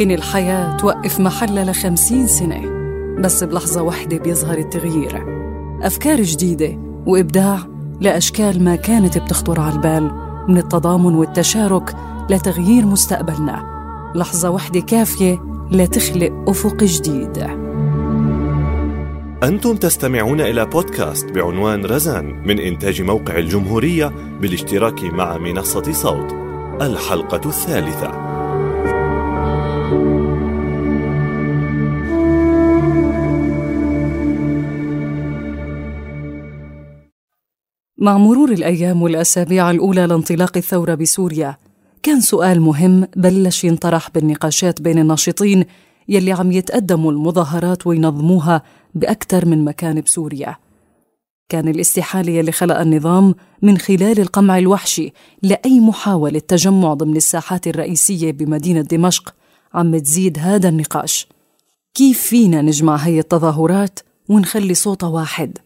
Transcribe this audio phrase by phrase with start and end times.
[0.00, 2.60] ممكن الحياة توقف محلها لخمسين سنة
[3.18, 5.24] بس بلحظة واحدة بيظهر التغيير.
[5.82, 7.58] أفكار جديدة وإبداع
[8.00, 10.10] لأشكال ما كانت بتخطر على البال
[10.48, 11.96] من التضامن والتشارك
[12.30, 13.62] لتغيير مستقبلنا.
[14.14, 17.46] لحظة واحدة كافية لتخلق أفق جديد.
[19.42, 26.32] أنتم تستمعون إلى بودكاست بعنوان رزان من إنتاج موقع الجمهورية بالاشتراك مع منصة صوت
[26.80, 28.29] الحلقة الثالثة.
[38.00, 41.56] مع مرور الأيام والأسابيع الأولى لانطلاق الثورة بسوريا
[42.02, 45.64] كان سؤال مهم بلش ينطرح بالنقاشات بين الناشطين
[46.08, 48.62] يلي عم يتقدموا المظاهرات وينظموها
[48.94, 50.56] بأكثر من مكان بسوريا
[51.48, 58.32] كان الاستحالة يلي خلق النظام من خلال القمع الوحشي لأي محاولة تجمع ضمن الساحات الرئيسية
[58.32, 59.34] بمدينة دمشق
[59.74, 61.28] عم تزيد هذا النقاش
[61.94, 63.98] كيف فينا نجمع هي التظاهرات
[64.28, 65.58] ونخلي صوتها واحد؟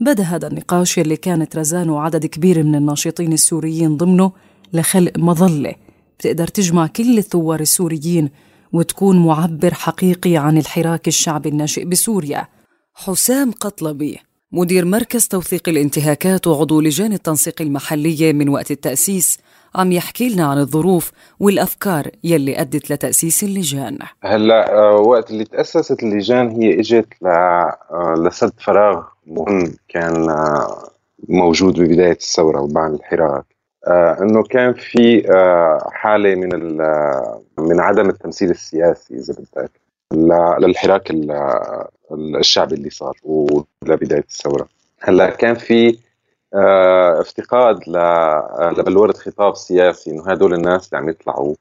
[0.00, 4.32] بدا هذا النقاش يلي كانت رزان وعدد كبير من الناشطين السوريين ضمنه
[4.72, 5.74] لخلق مظلة
[6.18, 8.30] بتقدر تجمع كل الثوار السوريين
[8.72, 12.48] وتكون معبر حقيقي عن الحراك الشعبي الناشئ بسوريا.
[12.94, 14.18] حسام قطلبي
[14.52, 19.38] مدير مركز توثيق الانتهاكات وعضو لجان التنسيق المحلية من وقت التأسيس
[19.76, 23.98] عم يحكي لنا عن الظروف والأفكار يلي أدت لتأسيس اللجان.
[24.22, 30.88] هلا آه، وقت اللي تأسست اللجان هي إجت آه، لسد فراغ مهم كان آه،
[31.28, 33.44] موجود ببداية الثورة وبعد الحراك.
[34.22, 35.22] إنه كان في
[35.92, 36.76] حالة من
[37.58, 39.70] من عدم التمثيل السياسي إذا بدك
[40.60, 41.12] للحراك
[42.12, 44.68] الشعبي اللي صار ولبدايه الثورة.
[45.00, 46.05] هلا كان في آه،
[47.20, 47.80] افتقاد
[48.78, 51.54] لبلوره خطاب سياسي إنه هدول الناس اللي عم يطلعوا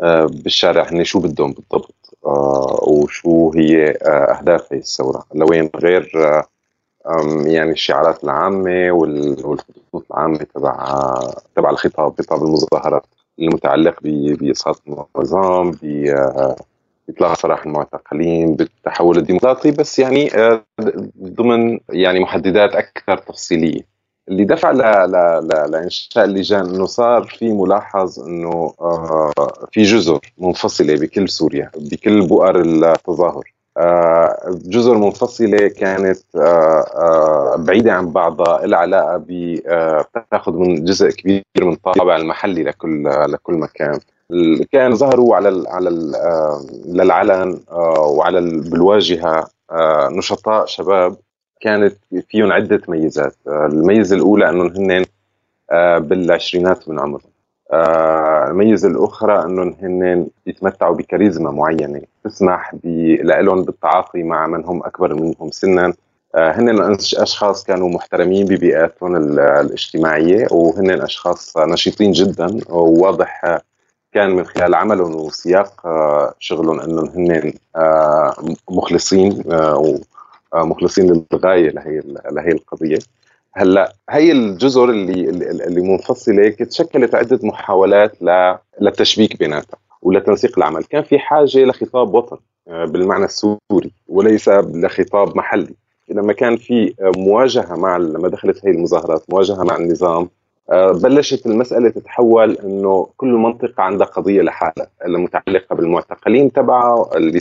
[0.00, 1.94] آه، بالشارع هن شو بدهم بالضبط؟
[2.26, 6.10] آه، وشو هي اهداف هي الثورة؟ لوين؟ غير
[7.46, 10.94] يعني الشعارات العامة والخطوط العامة تبع
[11.56, 13.06] تبع الخطاب خطاب المظاهرات
[13.38, 14.82] المتعلق بإسقاط
[15.16, 20.30] النظام بإطلاق سراح المعتقلين بالتحول الديمقراطي بس يعني
[21.22, 23.99] ضمن يعني محددات أكثر تفصيلية.
[24.28, 25.12] اللي دفع ل ل
[25.48, 29.32] ل لإنشاء اللجان إنه صار في ملاحظ إنه آه،
[29.72, 33.52] في جزر منفصلة بكل سوريا بكل بؤر التظاهر.
[33.76, 39.24] آه، جزر منفصلة كانت آه، بعيدة عن بعضها لها علاقة
[40.16, 43.98] بتاخذ من جزء كبير من الطابع المحلي لكل لكل مكان.
[44.72, 45.90] كان ظهروا على على
[46.86, 47.60] للعلن
[47.98, 49.48] وعلى بالواجهة
[50.10, 51.16] نشطاء شباب
[51.60, 51.96] كانت
[52.28, 53.36] فيهم عدة ميزات.
[53.48, 55.04] آه، الميزة الأولى أنهم هن
[55.70, 57.30] آه، بالعشرينات من عمرهم.
[57.72, 62.00] آه، الميزة الأخرى أنهم هن يتمتعوا بكاريزما معينة.
[62.24, 62.74] تسمح
[63.24, 65.92] لهم بالتعاطي مع من هم أكبر منهم سنا.
[66.34, 72.58] هن أشخاص كانوا محترمين ببيئاتهم الاجتماعية وهن أشخاص نشيطين جدا.
[72.68, 73.58] وواضح
[74.12, 75.86] كان من خلال عملهم وسياق
[76.38, 77.52] شغلهم أنهم هن
[78.70, 79.42] مخلصين
[80.54, 82.02] مخلصين للغاية لهي
[82.32, 82.98] لهي القضية.
[83.52, 85.30] هلأ هي الجزر اللي
[85.66, 88.16] اللي منفصلة تشكلت عدة محاولات
[88.80, 90.84] للتشبيك بيناتها ولتنسيق العمل.
[90.84, 92.38] كان في حاجة لخطاب وطني
[92.68, 95.74] آه، بالمعنى السوري وليس لخطاب محلي.
[96.08, 100.28] لما كان في مواجهة مع لما دخلت هي المظاهرات مواجهة مع النظام آه،
[100.72, 107.40] بلشت المسألة تتحول أنه كل منطقة عندها قضية لحالها المتعلقة بالمعتقلين تبعها اللي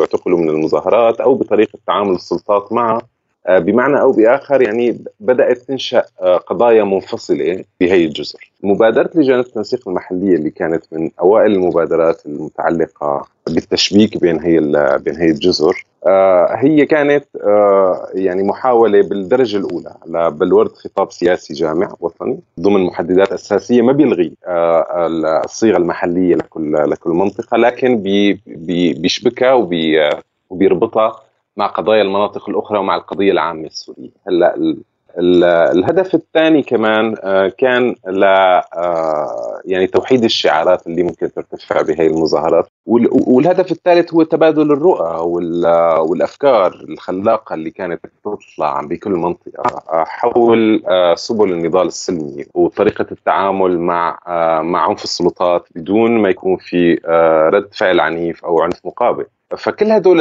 [0.00, 2.96] اعتقلوا من المظاهرات أو بطريقة تعامل السلطات معها.
[2.98, 3.13] آه،
[3.48, 8.50] بمعنى أو بآخر يعني بدأت تنشأ آه، قضايا منفصلة بهي الجزر.
[8.62, 14.60] مبادرة لجان التنسيق المحلية اللي كانت من أوائل المبادرات المتعلقة بالتشبيك بين هي
[15.04, 17.24] بين هي الجزر آه، هي كانت
[18.14, 24.32] يعني محاولة بالدرجة الأولى لبلورد خطاب سياسي جامع وطني ضمن محددات أساسية ما بيلغي
[25.44, 28.02] الصيغة المحلية لكل لكل منطقة لكن
[28.46, 29.52] بيشبكها
[30.50, 31.20] وبيربطها
[31.56, 34.10] مع قضايا المناطق الأخرى ومع القضية العامة السورية.
[34.28, 34.74] هلأ
[35.18, 42.68] الهدف الثاني كمان آه، كان ل آه، يعني توحيد الشعارات اللي ممكن ترتفع بهي المظاهرات.
[42.86, 45.18] والهدف الثالث هو تبادل الرؤى
[46.08, 50.82] والأفكار الخلاقة اللي كانت تطلع بكل منطقة آه، حول
[51.14, 54.18] سبل النضال السلمي وطريقة التعامل مع
[54.62, 56.94] مع عنف السلطات بدون ما يكون في
[57.52, 59.26] رد فعل عنيف أو عنف مقابل.
[59.58, 60.18] فكل هدول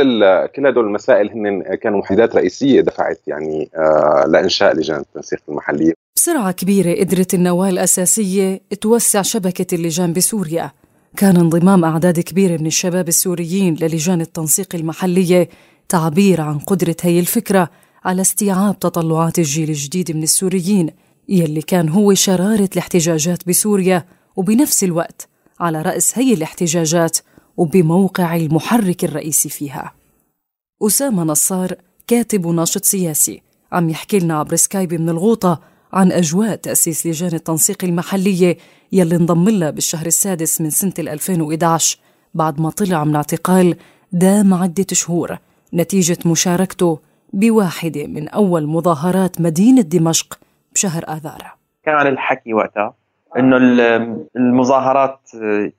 [0.56, 6.52] كل هدول المسائل هن كانوا محددات رئيسية دفعت يعني آه لإنشاء لجان التنسيق المحليه بسرعة
[6.52, 10.72] كبيرة قدرت النواه الأساسية توسع شبكة اللجان بسوريا.
[11.18, 15.50] كان انضمام أعداد كبيرة من الشباب السوريين للجان التنسيق المحلية
[15.90, 17.70] تعبير عن قدرة هي الفكرة
[18.06, 20.90] على استيعاب تطلعات الجيل الجديد من السوريين
[21.30, 24.06] يلي كان هو شرارة الاحتجاجات بسوريا
[24.36, 25.28] وبنفس الوقت
[25.60, 27.18] على رأس هي الاحتجاجات
[27.58, 29.94] وبموقع المحرك الرئيسي فيها.
[30.82, 31.76] أسامة نصار
[32.08, 33.42] كاتب وناشط سياسي
[33.72, 35.60] عم يحكي لنا عبر سكايب من الغوطة
[35.94, 38.58] عن أجواء تأسيس لجان التنسيق المحلية
[38.92, 41.98] يلي انضم لها بالشهر السادس من سنة 2011
[42.34, 43.76] بعد ما طلع من اعتقال
[44.12, 45.38] دام عدة شهور.
[45.74, 47.00] نتيجة مشاركته
[47.34, 50.40] بواحدة من أول مظاهرات مدينة دمشق
[50.74, 51.54] بشهر آذار.
[51.86, 52.94] كان الحكي وقتها
[53.38, 53.58] إنه
[54.36, 55.20] المظاهرات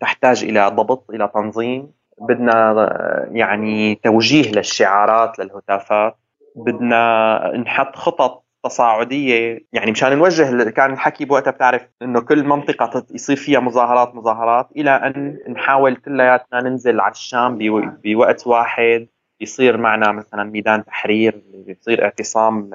[0.00, 1.90] تحتاج إلى ضبط إلى تنظيم.
[2.20, 2.88] بدنا
[3.32, 6.16] يعني توجيه للشعارات للهتافات.
[6.56, 9.66] بدنا نحط خطط تصاعدية.
[9.72, 14.90] يعني مشان نوجه كان الحكي بوقتها بتعرف إنه كل منطقة يصير فيها مظاهرات مظاهرات إلى
[14.90, 17.58] أن نحاول كلياتنا ننزل على الشام
[18.04, 19.06] بوقت واحد.
[19.40, 22.70] يصير معنا مثلا ميدان تحرير يصير اعتصام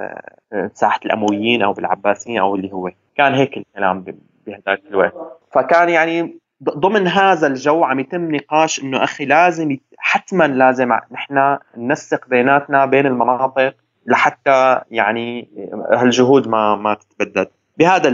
[0.53, 2.91] آه، ساحة الأمويين أو بالعباسيين أو اللي هو.
[3.15, 4.05] كان هيك الكلام
[4.49, 5.13] بهذاك الوقت.
[5.53, 12.29] فكان يعني ضمن هذا الجو عم يتم نقاش إنه أخي لازم حتما لازم نحن ننسق
[12.29, 13.75] بيناتنا بين المناطق
[14.05, 15.49] لحتى يعني
[15.91, 17.47] هالجهود ما ما تتبدد
[17.77, 18.09] بهذا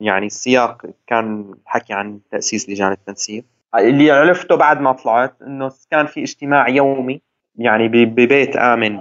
[0.00, 3.44] يعني السياق كان الحكي عن تأسيس لجان التنسيق.
[3.78, 7.20] اللي عرفته بعد ما طلعت إنه كان في اجتماع يومي
[7.58, 9.00] يعني ببيت آمن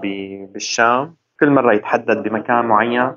[0.54, 1.16] بالشام.
[1.40, 3.12] كل مرة يتحدد بمكان معين.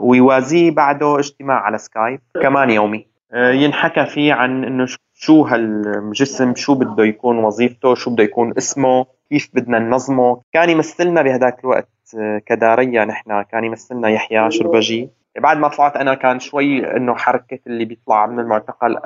[0.00, 3.06] ويوازيه بعده اجتماع على سكايب كمان يومي.
[3.32, 9.06] آه، ينحكى فيه عن إنه شو هالجسم شو بده يكون وظيفته شو بده يكون اسمه
[9.30, 10.40] كيف بدنا ننظمه.
[10.52, 11.88] كان يمثلنا بهذاك الوقت
[12.18, 15.10] آه، كدارية نحن كان يمثلنا يحيى شربجي.
[15.38, 18.98] بعد ما طلعت أنا كان شوي إنه حركة اللي بيطلع من المعتقل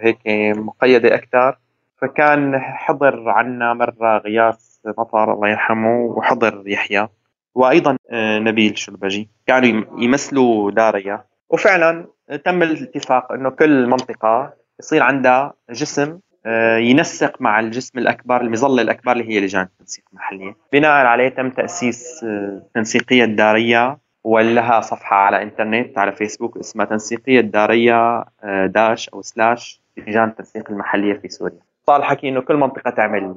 [0.00, 0.18] هيك
[0.56, 1.58] مقيدة أكثر
[2.00, 7.08] فكان حضر عنا مرة غياث مطر الله يرحمه وحضر يحيى.
[7.54, 11.24] وأيضا آه، نبيل شربجي كانوا يمثلوا داريا.
[11.48, 12.06] وفعلا
[12.44, 19.12] تم الاتفاق إنه كل منطقة يصير عندها جسم آه، ينسق مع الجسم الأكبر المظلة الأكبر
[19.12, 20.56] اللي هي لجان التنسيق المحلية.
[20.72, 27.40] بناء عليه تم تأسيس آه، تنسيقية داريه ولها صفحة على إنترنت على فيسبوك اسمها تنسيقية
[27.40, 28.24] داريه
[28.66, 31.58] داش أو سلاش لجان التنسيق المحلية في سوريا.
[31.86, 33.34] صار الحكي إنه كل منطقة تعمل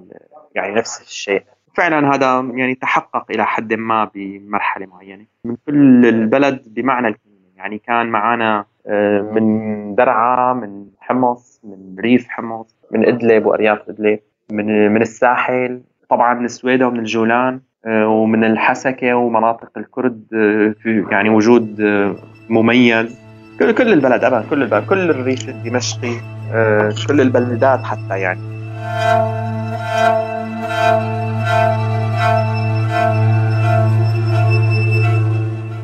[0.56, 1.44] يعني نفس الشيء.
[1.74, 5.26] فعلا هذا يعني تحقق إلى حد ما بمرحلة معينة.
[5.46, 7.34] من كل البلد بمعنى الكلمة.
[7.58, 14.20] يعني كان معنا آه، من درعا من حمص من ريف حمص من إدلب وأرياف إدلب
[14.52, 21.06] من من الساحل طبعا من السويدة ومن الجولان آه، ومن الحسكة ومناطق الكرد آه، في
[21.12, 21.82] يعني وجود
[22.50, 23.20] مميز.
[23.60, 26.14] كل كل البلد ابدا كل البلد كل الريف الدمشقي
[27.08, 28.54] كل البلدات حتى يعني.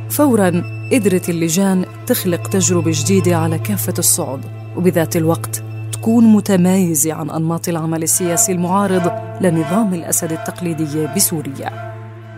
[0.09, 4.45] فورا قدرت اللجان تخلق تجربة جديدة على كافة الصعد
[4.77, 9.11] وبذات الوقت تكون متمايزة عن أنماط العمل السياسي المعارض
[9.41, 11.93] لنظام الأسد التقليدية بسوريا.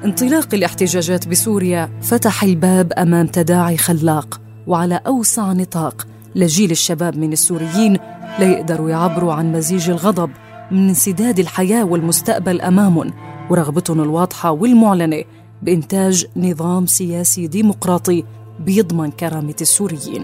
[0.05, 7.97] انطلاق الاحتجاجات بسوريا فتح الباب أمام تداعي خلاق وعلى أوسع نطاق لجيل الشباب من السوريين
[8.39, 10.29] ليقدروا يعبروا عن مزيج الغضب
[10.71, 13.13] من انسداد الحياة والمستقبل أمامهم
[13.49, 15.23] ورغبتهم الواضحة والمعلنة
[15.61, 18.23] بإنتاج نظام سياسي ديمقراطي
[18.59, 20.23] بيضمن كرامة السوريين.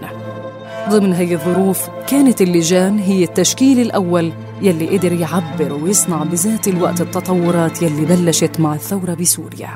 [0.90, 7.82] ضمن هي الظروف كانت اللجان هي التشكيل الأول يلي قدر يعبر ويصنع بذات الوقت التطورات
[7.82, 9.70] يلي بلشت مع الثورة بسوريا.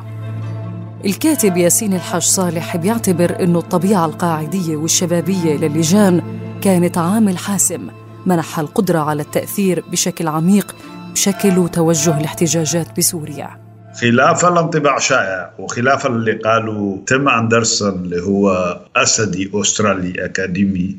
[1.05, 6.23] الكاتب ياسين الحاج صالح بيعتبر أنه الطبيعة القاعدية والشبابية للجان
[6.61, 7.89] كانت عامل حاسم
[8.27, 10.75] منحها القدرة على التأثير بشكل عميق
[11.13, 13.63] بشكل وتوجه الاحتجاجات بسوريا.
[14.01, 20.97] خلاف الانطباع شائع وخلاف اللي قالوا تيم أندرسون اللي هو أسدي أسترالي أكاديمي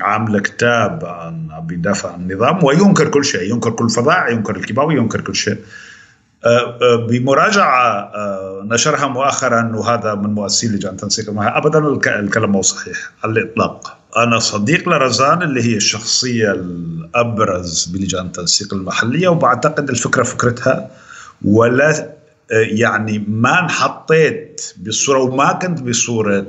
[0.00, 5.20] عامل كتاب عن بيدافع عن النظام وينكر كل شيء ينكر كل فظاع ينكر الكباوي ينكر
[5.20, 5.58] كل شيء.
[6.44, 11.78] أه، أه، بمراجعة أه، نشرها مؤخرا وهذا من مؤسسي لجان تنسيق المحلية أبدا
[12.20, 14.01] الكلام مو صحيح على الإطلاق.
[14.16, 20.90] أنا صديق لرزان اللي هي الشخصية الأبرز بلجان التنسيق المحلية وبعتقد الفكرة فكرتها
[21.44, 22.12] ولا
[22.50, 26.46] يعني ما انحطيت بالصورة وما كنت بصورة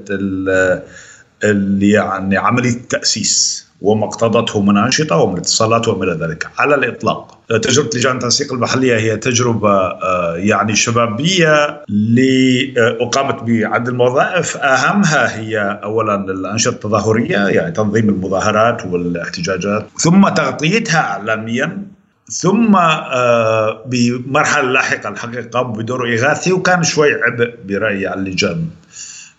[1.43, 3.62] اللي يعني عملية التأسيس.
[3.83, 7.37] وما اقتضته من أنشطة ومن اتصالات وما إلى ذلك على الإطلاق.
[7.49, 16.15] تجربة لجان التنسيق المحلية هي تجربة آه، يعني شبابية لأقامت بعدد الموظف أهمها هي أولا
[16.15, 21.83] الأنشطة التظاهرية يعني تنظيم المظاهرات والاحتجاجات ثم تغطيتها إعلاميا
[22.31, 28.65] ثم آه، بمرحلة لاحقة الحقيقة قام بدور إغاثي وكان شوي عبء برأيي على اللجان.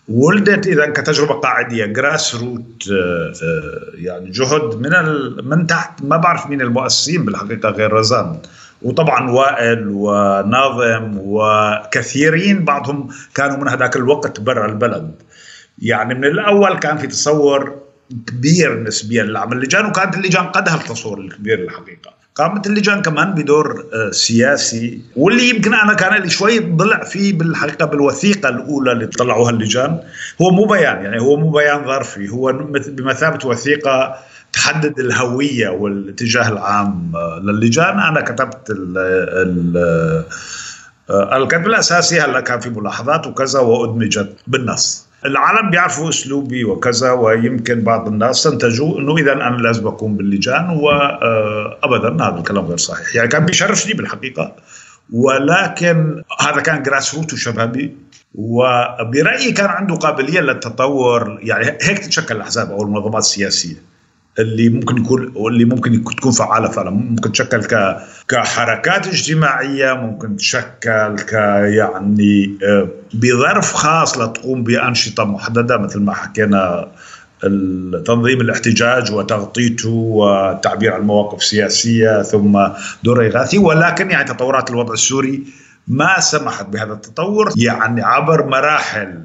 [0.09, 1.85] ولدت اذا كتجربة قاعدية.
[1.85, 4.91] جراس روت آه، آه، يعني جهد من
[5.45, 6.03] من تحت.
[6.03, 8.37] ما بعرف مين المؤسسين بالحقيقة غير رزان.
[8.81, 15.11] وطبعا وائل وناظم وكثيرين بعضهم كانوا من هذاك الوقت برا البلد.
[15.81, 17.75] يعني من الأول كان في تصور
[18.27, 19.57] كبير نسبيا للعمل.
[19.57, 22.24] اللجان وكانت اللجان قدها التصور الكبير الحقيقة.
[22.35, 27.85] قامت اللجان كمان بدور آه، سياسي واللي يمكن أنا كان لي شوي ضلع فيه بالحقيقة
[27.85, 29.99] بالوثيقة الأولى اللي طلعوها اللجان
[30.41, 32.53] هو مو بيان يعني هو مو بيان ظرفي هو
[32.87, 34.15] بمثابة وثيقة
[34.53, 39.77] تحدد الهوية والاتجاه العام آه، للجان أنا كتبت ال ال
[41.09, 45.04] آه، الكتب الاساسي هلا كان في ملاحظات وكذا وأدمجت بالنص.
[45.25, 52.23] العالم بيعرفوا أسلوبي وكذا ويمكن بعض الناس استنتجوا إنه إذا أنا لازم اكون باللجان وابدا
[52.23, 53.15] هذا الكلام غير صحيح.
[53.15, 54.55] يعني كان بيشرفني بالحقيقة.
[55.13, 57.97] ولكن هذا كان جراس روت وشبابي.
[58.35, 61.39] وبرأيي كان عنده قابلية للتطور.
[61.41, 63.75] يعني هيك تتشكل الأحزاب أو المنظمات السياسية
[64.39, 66.89] اللي ممكن يكون واللي ممكن تكون فعالة فعلا.
[66.89, 71.33] ممكن تشكل ك كحركات اجتماعية ممكن تشكل ك
[71.77, 76.91] يعني آه، بظرف خاص لتقوم بأنشطة محددة مثل ما حكينا
[78.05, 82.67] تنظيم الاحتجاج وتغطيته والتعبير عن مواقف سياسية ثم
[83.03, 83.57] دور إغاثي.
[83.57, 85.43] ولكن يعني تطورات الوضع السوري
[85.87, 89.23] ما سمحت بهذا التطور يعني عبر مراحل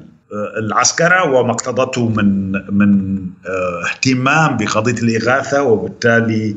[0.57, 6.55] العسكرة وما اقتضته من من آه، اهتمام بقضية الإغاثة وبالتالي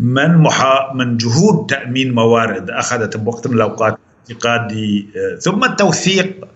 [0.00, 3.98] من محا من جهود تأمين موارد أخذت بوقت من الأوقات
[4.30, 6.48] اعتقادي آه، ثم التوثيق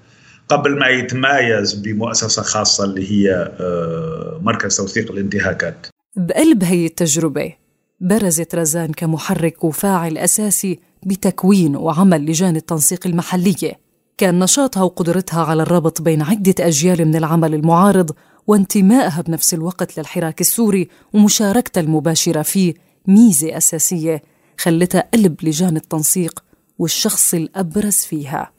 [0.49, 5.87] قبل ما يتمايز بمؤسسة خاصة اللي هي آه، مركز توثيق الانتهاكات.
[6.17, 7.53] بقلب هي التجربة
[8.01, 13.73] برزت رزان كمحرك وفاعل أساسي بتكوين وعمل لجان التنسيق المحلية
[14.19, 18.11] كان نشاطها وقدرتها على الربط بين عدة أجيال من العمل المعارض
[18.47, 22.75] وانتمائها بنفس الوقت للحراك السوري ومشاركتها المباشرة فيه
[23.09, 24.23] ميزة أساسية
[24.61, 26.45] خلتها قلب لجان التنسيق
[26.79, 28.51] والشخص الأبرز فيها.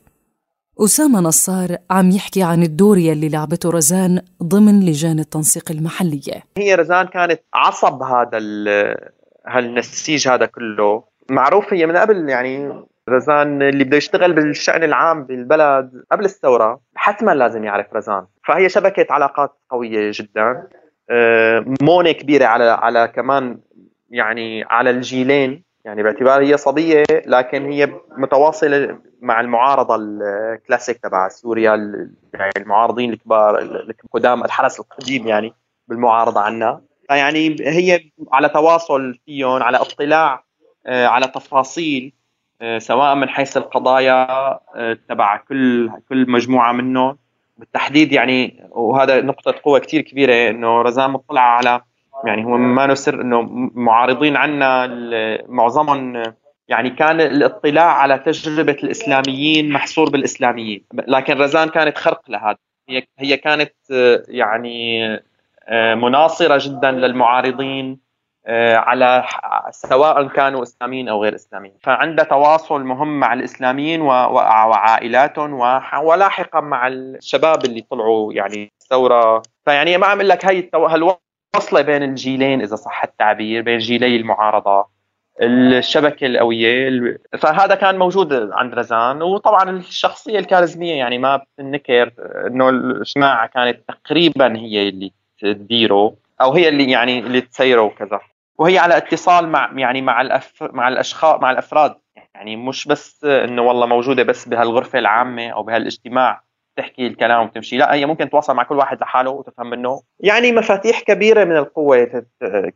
[0.79, 6.43] أسامة نصار عم يحكي عن الدور يلي لعبته رزان ضمن لجان التنسيق المحلية.
[6.57, 8.37] هي رزان كانت عصب هذا
[9.47, 11.03] هالنسيج هذا كله.
[11.29, 17.31] معروف هي من قبل يعني رزان اللي بده يشتغل بالشأن العام بالبلد قبل الثورة حتما
[17.31, 18.25] لازم يعرف رزان.
[18.47, 20.67] فهي شبكة علاقات قوية جدا.
[21.09, 23.59] آه، مونة كبيرة على على كمان
[24.11, 31.69] يعني على الجيلين يعني باعتبار هي صبية لكن هي متواصلة مع المعارضة الكلاسيك تبع سوريا
[32.33, 35.53] يعني المعارضين الكبار القدام الحرس القديم يعني
[35.87, 37.99] بالمعارضة عنا فيعني هي
[38.31, 40.43] على تواصل فيهم على اطلاع
[40.85, 42.13] آه، على تفاصيل
[42.61, 44.27] آه، سواء من حيث القضايا
[44.75, 47.17] آه، تبع كل كل مجموعة منهم.
[47.57, 51.81] بالتحديد يعني وهذا نقطة قوة كثير كبيرة إنه رزان مطلع على
[52.25, 53.41] يعني هو ما نسر إنه
[53.73, 54.87] معارضين عنا
[55.47, 56.23] معظمهم
[56.67, 60.83] يعني كان الاطلاع على تجربة الإسلاميين محصور بالإسلاميين.
[60.93, 62.57] لكن رزان كانت خرق لهذا.
[62.89, 64.99] هي هي كانت آه، يعني
[65.95, 67.99] مناصرة جدا للمعارضين
[68.45, 69.23] آه، على
[69.71, 71.73] سواء كانوا إسلاميين أو غير إسلاميين.
[71.83, 75.53] فعنده تواصل مهم مع الإسلاميين وعائلاتهم
[76.03, 80.69] ولاحقا مع الشباب اللي طلعوا يعني الثوره فيعني ما عم لك هي
[81.55, 84.87] هالوصله بين الجيلين إذا صح التعبير بين جيلي المعارضة
[85.41, 89.21] الشبكة القوية فهذا كان موجود عند رزان.
[89.21, 92.11] وطبعا الشخصية الكاريزمية يعني ما بتنكر
[92.47, 98.19] إنه الجماعه كانت تقريبا هي اللي تديره أو هي اللي يعني اللي تسيره وكذا.
[98.57, 101.95] وهي على اتصال مع يعني مع الأف مع الأشخاص مع الأفراد.
[102.35, 106.41] يعني مش بس إنه والله موجودة بس بهالغرفة العامة أو بهالإجتماع.
[106.79, 107.77] تحكي الكلام وتمشي.
[107.77, 110.01] لا هي ممكن تتواصل مع كل واحد لحاله وتفهم منه.
[110.19, 112.23] يعني مفاتيح كبيرة من القوة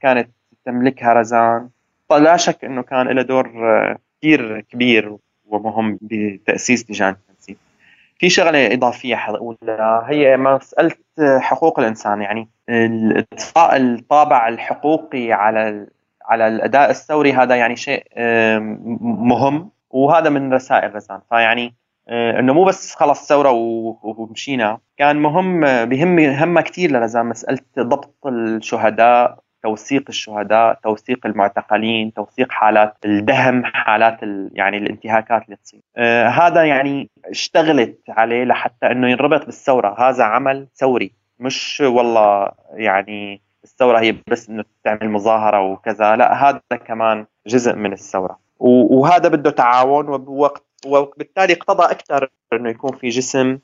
[0.01, 0.29] كانت
[0.65, 1.69] تملكها رزان.
[2.11, 3.51] لا شك إنه كان له دور
[4.19, 7.57] كثير كبير ومهم بتأسيس لجان التنسيق.
[8.19, 10.95] في شغلة إضافية حقولها هي مساله
[11.39, 12.49] حقوق الإنسان؟ يعني
[13.33, 15.87] اطفاء الطابع الحقوقي على
[16.25, 18.03] على الأداء الثوري هذا يعني شيء
[19.01, 21.19] مهم وهذا من رسائل رزان.
[21.29, 23.51] فيعني آه، إنه مو بس خلص ثورة
[24.03, 24.77] ومشينا.
[24.97, 32.97] كان مهم بهم همه كثير لرزان مسألة ضبط الشهداء توثيق الشهداء توثيق المعتقلين توثيق حالات
[33.05, 34.19] الدهم حالات
[34.53, 35.81] يعني الانتهاكات اللي تصير.
[35.97, 40.09] آه هذا يعني اشتغلت عليه لحتى إنه ينربط بالثورة.
[40.09, 41.13] هذا عمل ثوري.
[41.39, 47.93] مش والله يعني الثورة هي بس إنه تعمل مظاهرة وكذا لأ هذا كمان جزء من
[47.93, 48.39] الثورة.
[48.59, 53.57] وهذا بده تعاون وبوقت وبالتالي اقتضى أكثر إنه يكون في جسم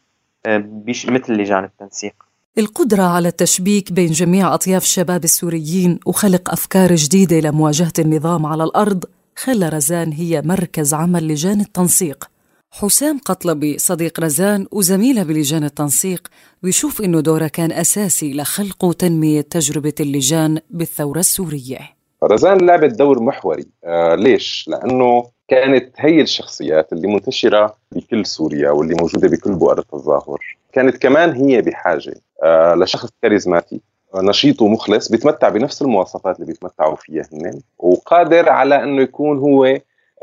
[0.45, 2.13] آه، مثل لجان التنسيق.
[2.57, 9.03] القدرة على التشبيك بين جميع أطياف الشباب السوريين وخلق أفكار جديدة لمواجهة النظام على الأرض
[9.35, 12.29] خلى رزان هي مركز عمل لجان التنسيق.
[12.71, 16.27] حسام قطلبي صديق رزان وزميله بلجان التنسيق
[16.63, 21.79] بيشوف إنه دوره كان أساسي لخلق وتنمية تجربة اللجان بالثورة السورية.
[22.23, 23.65] رزان لعبت دور محوري.
[23.83, 30.57] آه ليش؟ لأنه كانت هي الشخصيات اللي منتشرة بكل سوريا واللي موجودة بكل بؤر التظاهر.
[30.73, 32.13] كانت كمان هي بحاجة
[32.43, 33.81] آه لشخص كاريزماتي
[34.15, 39.65] نشيط ومخلص بيتمتع بنفس المواصفات اللي بيتمتعوا فيها هن وقادر على إنه يكون هو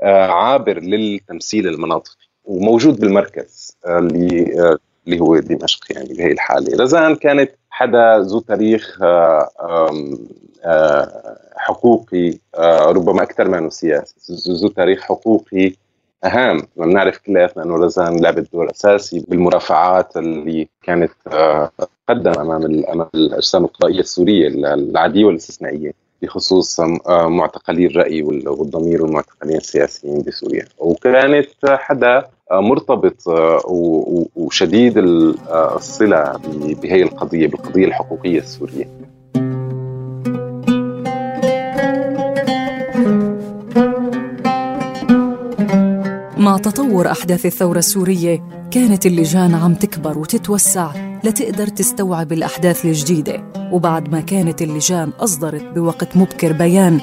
[0.02, 6.82] آه عابر للتمثيل المناطقي وموجود بالمركز آه، اللي آه، اللي هو دمشق يعني بهي الحالة.
[6.82, 9.48] رزان كانت حدا ذو تاريخ آه،
[11.66, 12.38] حقوقي
[12.86, 14.14] ربما أكثر منه سياسي.
[14.62, 15.72] ذو تاريخ حقوقي
[16.24, 16.62] أهم.
[16.76, 21.10] بنعرف كلياتنا أنه رزان لعبت دور اساسي بالمرافعات اللي كانت
[22.06, 30.64] تقدم أمام أمام الأجسام القضائية السورية العاديه والاستثنائية بخصوص معتقلي الرأي والضمير والمعتقلين السياسيين بسوريا.
[30.78, 33.16] وكانت حدا مرتبط
[34.36, 36.40] وشديد الصلة
[36.82, 38.88] بهي القضية بالقضية الحقوقية السورية.
[46.56, 50.90] مع تطور أحداث الثورة السورية كانت اللجان عم تكبر وتتوسع
[51.24, 53.44] لتقدر تستوعب الأحداث الجديدة.
[53.72, 57.00] وبعد ما كانت اللجان أصدرت بوقت مبكر بيان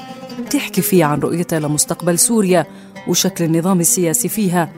[0.52, 2.66] تحكي فيه عن رؤيتها لمستقبل سوريا
[3.08, 4.70] وشكل النظام السياسي فيها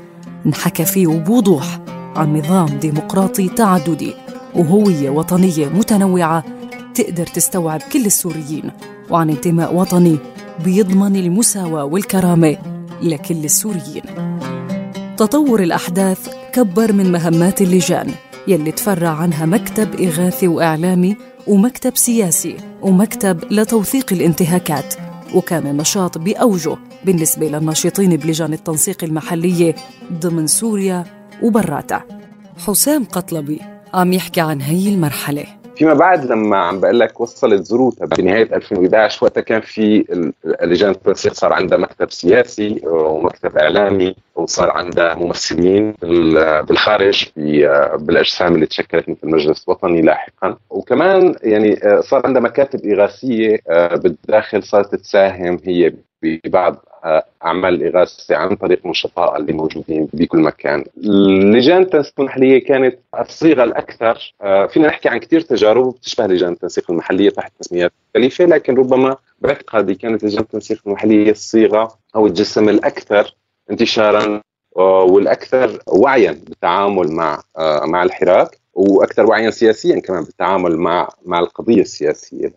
[0.46, 1.80] انحكى فيه وبوضوح
[2.16, 4.14] عن نظام ديمقراطي تعددي
[4.56, 6.44] وهوية وطنية متنوعة
[6.96, 8.72] تقدر تستوعب كل السوريين
[9.10, 10.18] وعن انتماء وطني
[10.66, 12.58] بيضمن المساواة والكرامة
[13.02, 14.35] لكل السوريين.
[15.18, 18.12] تطور الأحداث كبر من مهمات اللجان
[18.48, 24.94] يلي تفرع عنها مكتب إغاثي وإعلامي ومكتب سياسي ومكتب لتوثيق الانتهاكات
[25.36, 29.76] وكان النشاط بأوجه بالنسبة للناشطين بلجان التنسيق المحلية
[30.14, 31.04] ضمن سوريا
[31.44, 32.06] وبراتها
[32.68, 33.62] حسام قطلبي
[33.94, 35.46] عم يحكي عن هي المرحلة.
[35.78, 40.06] فيما بعد لما عم بقول لك وصلت ذروتها بنهايه 2011 وقتها كان في
[40.62, 45.92] لجان التنسيق صار عندها مكتب سياسي ومكتب إعلامي وصار عندها ممثلين
[46.68, 47.26] بالخارج
[48.00, 50.58] بالأجسام اللي تشكلت مثل المجلس الوطني لاحقا.
[50.70, 53.60] وكمان يعني صار عندها مكاتب إغاثية
[53.96, 55.94] بالداخل صارت تساهم هي
[56.26, 56.86] ببعض
[57.46, 60.84] أعمال الإغاثة عن طريق نشطاء اللي موجودين بكل مكان.
[61.54, 66.92] لجان التنسيق المحلية كانت الصيغة الأكثر آه، فينا نحكي عن كثير تجارب بتشبه لجان التنسيق
[66.92, 73.36] المحلية تحت تسميات مختلفة لكن ربما باعتقادي كانت لجان التنسيق المحلية الصيغة أو الجسم الأكثر
[73.72, 74.42] انتشارا
[74.78, 81.40] آه، والأكثر وعيا بالتعامل مع آه، مع الحراك وأكثر وعيا سياسيا كمان بالتعامل مع مع
[81.40, 82.54] القضية السياسية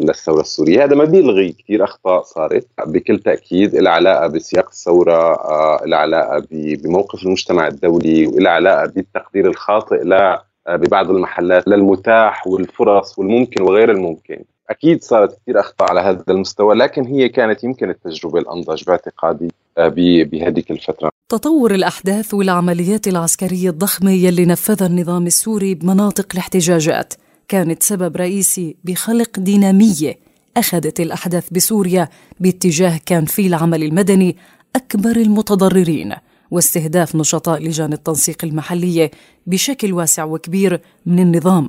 [0.00, 5.80] للثورة السورية، هذا ما بيلغي كثير أخطاء صارت بكل تأكيد لها علاقة بسياق الثورة، آه،
[5.86, 13.18] لها علاقة بموقف المجتمع الدولي ولها علاقة بالتقدير الخاطئ لا آه، ببعض المحلات للمتاح والفرص
[13.18, 14.44] والممكن وغير الممكن.
[14.70, 19.88] أكيد صارت كثير أخطاء على هذا المستوى لكن هي كانت يمكن التجربة الأنضج باعتقادي آه،
[20.24, 21.10] بهذيك الفترة.
[21.28, 27.14] تطور الأحداث والعمليات العسكرية الضخمة يلي نفذها النظام السوري بمناطق الاحتجاجات.
[27.48, 30.18] كانت سبب رئيسي بخلق دينامية
[30.56, 32.08] أخذت الأحداث بسوريا
[32.40, 34.36] باتجاه كان فيه العمل المدني
[34.76, 36.14] أكبر المتضررين
[36.50, 39.10] واستهداف نشطاء لجان التنسيق المحلية
[39.46, 41.68] بشكل واسع وكبير من النظام.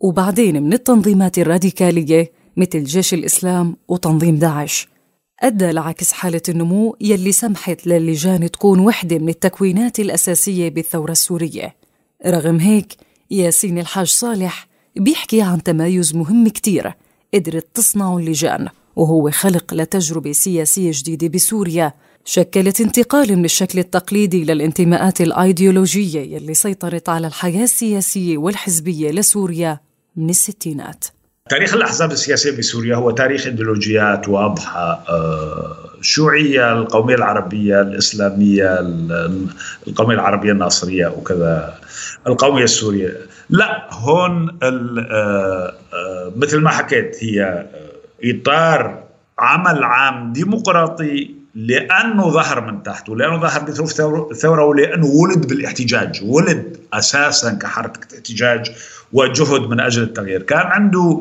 [0.00, 4.88] وبعدين من التنظيمات الراديكالية مثل جيش الإسلام وتنظيم داعش.
[5.40, 11.76] أدى لعكس حالة النمو يلي سمحت للجان تكون وحدة من التكوينات الأساسية بالثورة السورية.
[12.26, 12.96] رغم هيك
[13.30, 16.92] ياسين الحاج صالح بيحكي عن تمايز مهم كتير
[17.34, 21.92] قدرت تصنعه اللجان وهو خلق لتجربة سياسية جديدة بسوريا.
[22.24, 29.80] شكلت انتقال من الشكل التقليدي للانتماءات الأيديولوجية يلي سيطرت على الحياة السياسية والحزبية لسوريا
[30.16, 31.04] من الستينات.
[31.50, 35.04] تاريخ الأحزاب السياسية بسوريا هو تاريخ إيديولوجيات واضحة
[35.98, 38.78] الشيوعية آه، القومية العربية الإسلامية
[39.86, 41.74] القومية العربية الناصرية وكذا
[42.26, 43.16] القومية السورية.
[43.50, 47.66] لا هون آه، آه، مثل ما حكيت هي
[48.24, 49.04] إطار
[49.38, 53.92] عمل عام ديمقراطي لأنه ظهر من تحت ولأنه ظهر بظروف
[54.34, 58.72] ثورة ولأنه ولد بالاحتجاج ولد أساسا كحركة احتجاج
[59.12, 60.42] وجهد من أجل التغيير.
[60.42, 61.20] كان عنده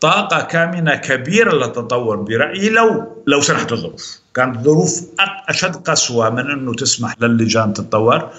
[0.00, 4.18] طاقة كامنة كبيرة للتطور برأيي لو لو سنحت الظروف.
[4.34, 5.02] كانت الظروف
[5.48, 8.30] أشد قسوة من إنه تسمح للجان تتطور.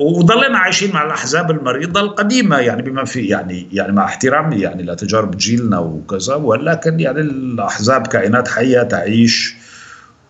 [0.00, 5.36] وظلنا عايشين مع الأحزاب المريضة القديمة يعني بما في يعني يعني مع احترامي يعني لتجارب
[5.36, 9.54] جيلنا وكذا ولكن يعني الأحزاب كائنات حية تعيش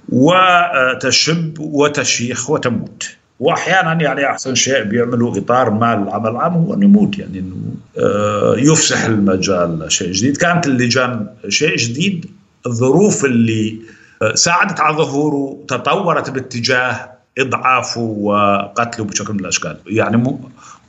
[0.09, 3.16] وتشب وتشيخ وتموت.
[3.41, 7.57] وأحيانا يعني أحسن شيء بيعملوا إطار ما العمل العام هو أنه يموت يعني إنه
[7.99, 10.37] آه، يفسح المجال لشيء جديد.
[10.37, 12.27] كانت اللجان شيء جديد
[12.67, 13.79] الظروف اللي
[14.23, 19.77] آه، ساعدت على ظهوره تطورت باتجاه إضعافه وقتله بشكل من الأشكال.
[19.87, 20.39] يعني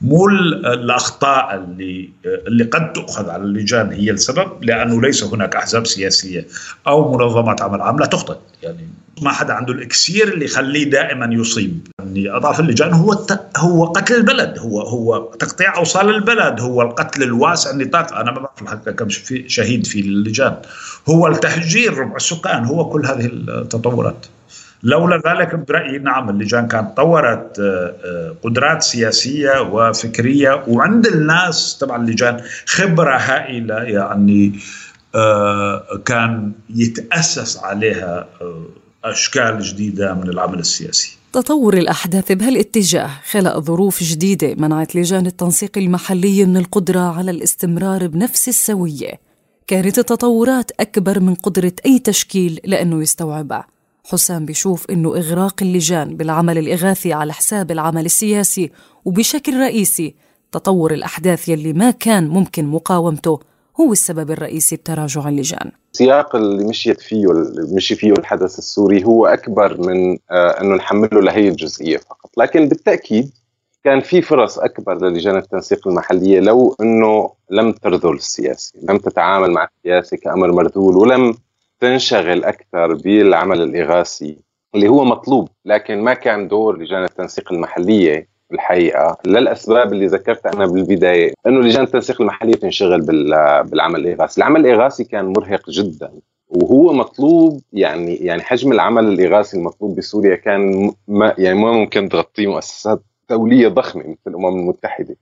[0.02, 6.46] مو الأخطاء اللي اللي قد تؤخذ على اللجان هي السبب لأنه ليس هناك أحزاب سياسية
[6.86, 8.36] أو منظمات عمل عام لا تخطئ.
[8.62, 8.88] يعني
[9.22, 11.86] ما حدا عنده الإكسير اللي يخليه دائما يصيب.
[11.98, 14.58] يعني اضعاف اللجان هو هو قتل البلد.
[14.58, 16.60] هو هو تقطيع أوصال البلد.
[16.60, 18.14] هو القتل الواسع النطاق.
[18.14, 19.08] أنا ما بعرف الحقيقة كم
[19.46, 20.56] شهيد في اللجان.
[21.08, 22.64] هو التهجير ربع السكان.
[22.64, 24.26] هو كل هذه التطورات.
[24.82, 32.02] لولا ذلك برأيي نعم اللجان كانت طورت آه، آه، قدرات سياسية وفكرية وعند الناس طبعا
[32.02, 34.58] اللجان خبرة هائلة يعني
[35.14, 38.28] آه، كان يتأسس عليها
[39.04, 41.18] أشكال جديدة من العمل السياسي.
[41.32, 48.48] تطور الأحداث بهالاتجاه خلق ظروف جديدة منعت لجان التنسيق المحلية من القدرة على الاستمرار بنفس
[48.48, 49.20] السوية.
[49.66, 53.77] كانت التطورات أكبر من قدرة أي تشكيل لأنه يستوعبها.
[54.10, 58.70] حسام بيشوف إنه إغراق اللجان بالعمل الإغاثي على حساب العمل السياسي
[59.04, 60.14] وبشكل رئيسي
[60.52, 63.40] تطور الأحداث يلي ما كان ممكن مقاومته
[63.80, 65.70] هو السبب الرئيسي بتراجع اللجان.
[65.92, 71.20] السياق اللي مشيت فيه اللي مشي فيه الحدث السوري هو أكبر من آه أنه نحمله
[71.20, 72.30] لهي الجزئية فقط.
[72.38, 73.30] لكن بالتأكيد
[73.84, 79.68] كان في فرص أكبر للجان التنسيق المحلية لو أنه لم ترذل السياسي لم تتعامل مع
[79.78, 81.34] السياسي كأمر مرذول ولم
[81.80, 84.36] تنشغل أكثر بالعمل الإغاثي
[84.74, 90.66] اللي هو مطلوب لكن ما كان دور لجان التنسيق المحلية الحقيقة للأسباب اللي ذكرتها أنا
[90.66, 93.00] بالبداية إنه لجان التنسيق المحلية تنشغل
[93.64, 96.12] بالعمل الإغاثي، العمل الإغاثي كان مرهق جدا
[96.48, 102.46] وهو مطلوب يعني يعني حجم العمل الإغاثي المطلوب بسوريا كان ما يعني ما ممكن تغطيه
[102.46, 105.16] مؤسسات دوليه ضخمة مثل الأمم المتحدة.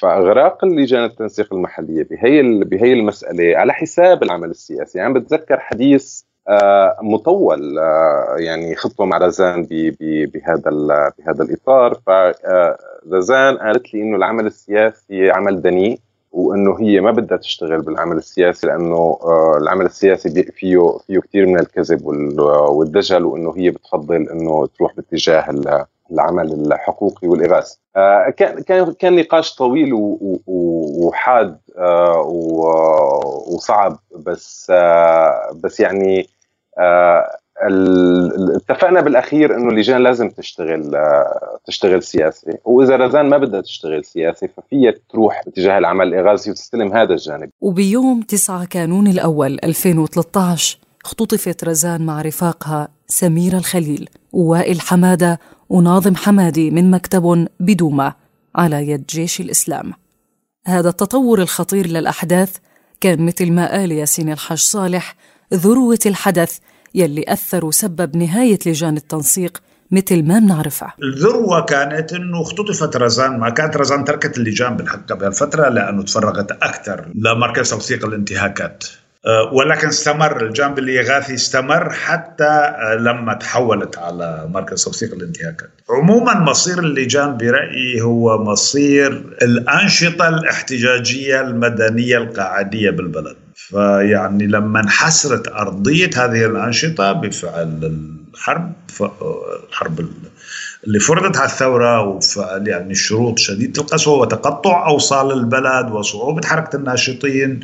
[0.00, 2.42] فاغراق اللجان التنسيق المحلية بهي.
[2.64, 9.18] بهي المسألة على حساب العمل السياسي يعني بتذكر حديث آه مطول آه يعني خطوه مع
[9.18, 9.66] رزان.
[9.70, 10.70] بهذا.
[11.18, 15.98] بهذا الإطار فرزان آه قالت لي إنه العمل السياسي عمل دنيء
[16.32, 19.18] وإنه هي ما بدها تشتغل بالعمل السياسي لأنه
[19.60, 22.06] العمل السياسي فيه فيه كثير من الكذب
[22.70, 25.50] والدجل وإنه هي بتفضل إنه تروح باتجاه
[26.10, 29.90] العمل الحقوقي والاغاثي آه، كان كان كان نقاش طويل
[30.46, 32.20] وحاد آه،
[33.48, 36.28] وصعب بس آه، بس يعني
[38.56, 40.96] اتفقنا بالأخير إنه اللجان لازم تشتغل
[41.66, 42.58] تشتغل سياسي.
[42.64, 47.50] وإذا رزان ما بدها تشتغل سياسي ففيها تروح باتجاه العمل الإغاثي وتستلم هذا الجانب.
[47.60, 56.70] وبيوم 9 كانون الأول 2013 اختطفت رزان مع رفاقها سميرة الخليل ووائل حمادة وناظم حمادي
[56.70, 58.14] من مكتب بدومة
[58.54, 59.92] على يد جيش الإسلام.
[60.66, 62.56] هذا التطور الخطير للأحداث
[63.00, 65.16] كان مثل ما قال ياسين الحاج صالح
[65.54, 66.58] ذروة الحدث
[66.94, 73.50] يلي أثر وسبب نهاية لجان التنسيق مثل ما بنعرفها الذروة كانت إنه اختطفت رزان ما
[73.50, 78.84] كانت رزان تركت اللجان بالحق بهالفترة لأنه تفرغت أكثر لمركز توثيق الانتهاكات.
[79.52, 85.70] ولكن استمر الجانب الإغاثي استمر حتى آه، لما تحولت على مركز توثيق الانتهاكات.
[85.90, 93.36] عموما مصير اللجان برأيي هو مصير الأنشطة الاحتجاجية المدنية القاعدية بالبلد.
[93.54, 97.94] فيعني لما انحسرت أرضية هذه الأنشطة بفعل
[98.34, 98.72] الحرب
[99.68, 100.08] الحرب
[100.86, 107.60] اللي فرضت على الثورة وفعل يعني شروط شديدة القسوة وتقطع أوصال البلد وصعوبة حركة الناشطين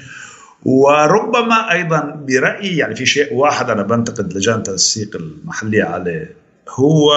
[0.65, 6.37] وربما أيضا برأيي يعني في شيء واحد أنا بنتقد لجان التنسيق المحليه عليه
[6.69, 7.11] هو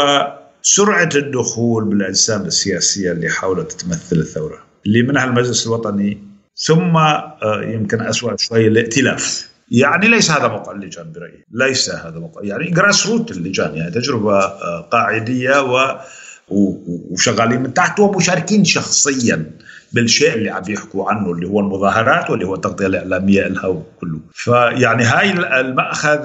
[0.62, 8.02] سرعة الدخول بالأجسام السياسية اللي حاولت تمثل الثورة اللي منها المجلس الوطني ثم آه، يمكن
[8.02, 9.50] اسوء شوي الائتلاف.
[9.72, 12.42] يعني ليس هذا موقع اللجان برأيي ليس هذا موقع.
[12.44, 16.00] يعني جراس روت اللجان يعني تجربة آه، قاعدية و
[16.50, 19.52] وشغالين من تحت ومشاركين شخصيا.
[19.94, 24.20] بالشيء اللي عم يحكوا عنه اللي هو المظاهرات واللي هو التغطيه الإعلامية لها وكله.
[24.34, 26.20] فيعني هاي المأخذ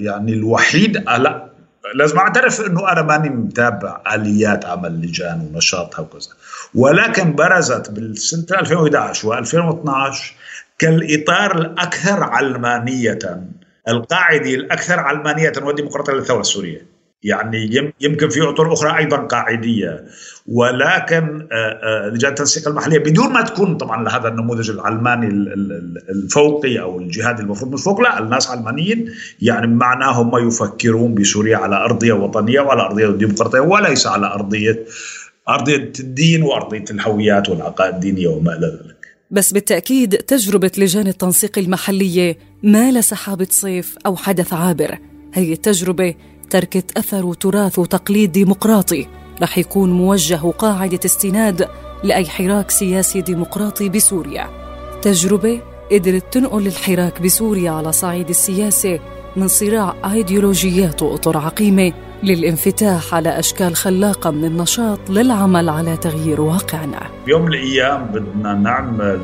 [0.00, 1.46] يعني الوحيد لا
[1.94, 6.30] لازم أعترف إنه أنا ماني متابع آليات عمل اللجان ونشاطها وكذا
[6.74, 10.16] ولكن برزت بالسنة 2011 و2012
[10.78, 13.18] كالإطار الأكثر علمانية
[13.88, 16.95] القاعدي الأكثر علمانية والديمقراطيه للثورة السورية.
[17.22, 20.04] يعني يمكن في اطر أخرى أيضا قاعدية
[20.46, 21.48] ولكن
[22.12, 25.26] لجان التنسيق المحلية بدون ما تكون طبعا لهذا النموذج العلماني
[26.08, 29.10] الفوقي أو الجهادي المفروض من فوق لا الناس علمانيين
[29.42, 34.84] يعني معناه هم يفكرون بسوريا على أرضية وطنية وعلى أرضية ديمقراطية وليس على أرضية
[35.48, 38.96] أرضية الدين وأرضية الهويات والعقائد الدينية وما إلى ذلك.
[39.30, 44.98] بس بالتأكيد تجربة لجان التنسيق المحلية ما لسحابة صيف أو حدث عابر،
[45.34, 46.14] هي التجربة
[46.50, 49.06] تركت أثر وتراث وتقليد ديمقراطي.
[49.42, 51.68] رح يكون موجه قاعدة استناد
[52.04, 54.48] لأي حراك سياسي ديمقراطي بسوريا.
[55.02, 55.60] تجربة
[55.92, 59.00] قدرت تنقل الحراك بسوريا على صعيد السياسة
[59.36, 67.00] من صراع أيديولوجيات وأطر عقيمة للانفتاح على أشكال خلاقة من النشاط للعمل على تغيير واقعنا.
[67.26, 69.20] بيوم من الأيام بدنا نعمل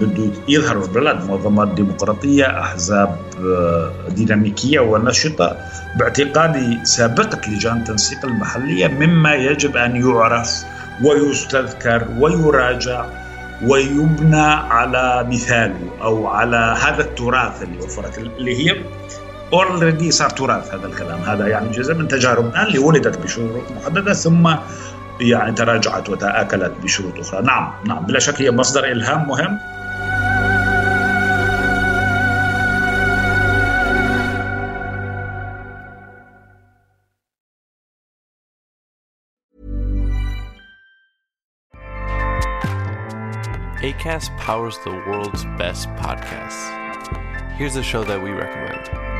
[0.00, 5.56] بده يظهر في البلد منظمات ديمقراطية أحزاب آه، ديناميكية ونشطة
[5.98, 10.64] باعتقادي سابقة لجان التنسيق المحلية مما يجب أن يعرف
[11.04, 13.04] ويستذكر ويراجع
[13.66, 18.76] ويبنى على مثاله أو على هذا التراث اللي وفرت اللي هي
[19.52, 24.54] اوريدي صار تراث هذا الكلام هذا يعني جزء من تجاربنا اللي ولدت بشروط محددة ثم
[25.20, 29.58] يعني تراجعت وتآكلت بشروط أخرى نعم نعم بلا شك هي مصدر إلهام مهم
[43.82, 46.68] ACAST powers the world's best podcasts.
[47.56, 49.19] Here's a show that we recommend.